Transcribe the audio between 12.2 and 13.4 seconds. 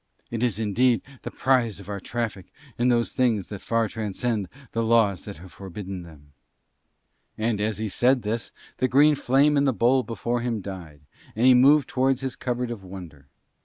his cupboard of wonder.